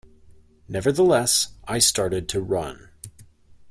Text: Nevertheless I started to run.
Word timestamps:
Nevertheless 0.67 1.49
I 1.67 1.77
started 1.77 2.27
to 2.29 2.41
run. 2.41 2.89